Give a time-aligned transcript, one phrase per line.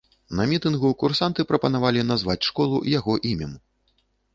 [0.37, 3.59] На мітынгу курсанты прапанавалі назваць школу яго імем.